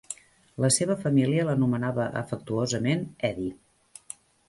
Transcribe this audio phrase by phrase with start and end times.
[0.63, 3.51] La seva família l'anomenava afectuosament "Edi".